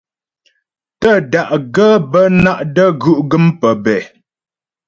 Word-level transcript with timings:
Tə́da'gaə́ 0.99 1.93
bə́ 2.11 2.25
ná’ 2.43 2.53
də́gú' 2.75 3.21
gə́m 3.29 3.45
pəbɛ̂. 3.59 3.99